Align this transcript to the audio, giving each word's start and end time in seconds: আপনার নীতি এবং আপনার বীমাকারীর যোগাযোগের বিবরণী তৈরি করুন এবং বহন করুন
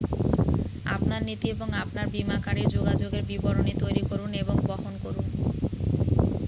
আপনার 0.95 1.21
নীতি 1.27 1.47
এবং 1.49 1.67
আপনার 1.83 2.05
বীমাকারীর 2.07 2.67
যোগাযোগের 2.69 3.23
বিবরণী 3.23 3.73
তৈরি 3.81 4.03
করুন 4.09 4.31
এবং 4.35 4.55
বহন 4.63 4.93
করুন 5.03 5.25